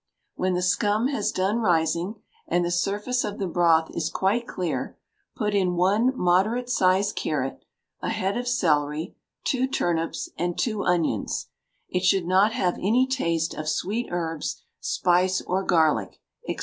[0.33, 2.15] When the scum has done rising,
[2.47, 4.97] and the surface of the broth is quite clear,
[5.35, 7.63] put in one moderate sized carrot,
[8.01, 11.49] a head of celery, two turnips, and two onions,
[11.87, 16.57] it should not have any taste of sweet herbs, spice, or garlic, &c.